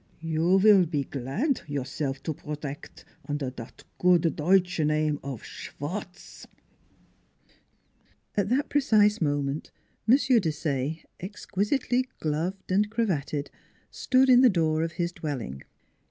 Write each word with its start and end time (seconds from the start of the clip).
You 0.19 0.59
vill 0.59 0.87
pe 0.87 1.03
glad 1.03 1.61
yourself 1.67 2.23
to 2.23 2.33
brodect 2.33 3.03
under 3.29 3.51
dot 3.51 3.83
good 3.99 4.35
Deutsch 4.35 4.79
name 4.83 5.19
of 5.21 5.43
Schwartz!" 5.43 6.47
At 8.35 8.49
that 8.49 8.67
precise 8.67 9.21
moment 9.21 9.69
M. 10.09 10.15
Desaye, 10.17 11.03
exquisitely 11.19 12.09
gloved 12.19 12.71
and 12.71 12.89
cravatted, 12.89 13.49
stood 13.91 14.27
in 14.27 14.41
the 14.41 14.49
door 14.49 14.81
of 14.81 14.93
his 14.93 15.11
dwelling. 15.11 15.61